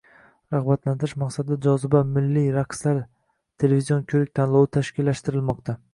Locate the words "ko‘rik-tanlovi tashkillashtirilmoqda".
4.15-5.79